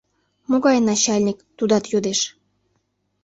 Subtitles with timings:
[0.49, 2.19] —Могай начальник?— тудат йодеш.